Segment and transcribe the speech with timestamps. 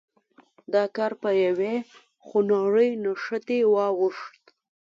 [0.73, 1.75] دا کار پر یوې
[2.27, 4.43] خونړۍ نښتې واوښت.